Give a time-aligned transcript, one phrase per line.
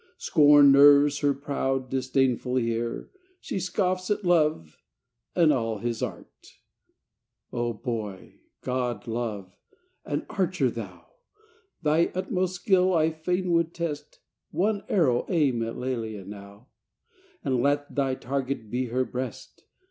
[0.17, 3.11] Scorn nerves her proud, disdainful heart!
[3.39, 4.79] She scoffs at Love
[5.35, 6.53] and all his art!
[7.53, 9.55] Oh, boy god, Love!
[10.03, 11.05] An archer thou!
[11.83, 14.17] Thy utmost skill I fain would test;
[14.49, 16.69] One arrow aim at Lelia now,
[17.43, 19.65] And let thy target be her breast